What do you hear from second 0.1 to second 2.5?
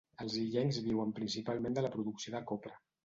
Els illencs viuen principalment de la producció de